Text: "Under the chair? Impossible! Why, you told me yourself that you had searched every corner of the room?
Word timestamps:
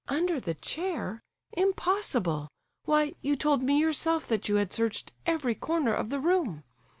"Under 0.07 0.39
the 0.39 0.55
chair? 0.55 1.21
Impossible! 1.51 2.47
Why, 2.85 3.13
you 3.21 3.35
told 3.35 3.61
me 3.61 3.77
yourself 3.79 4.27
that 4.29 4.49
you 4.49 4.55
had 4.55 4.73
searched 4.73 5.13
every 5.27 5.53
corner 5.53 5.93
of 5.93 6.09
the 6.09 6.19
room? 6.19 6.63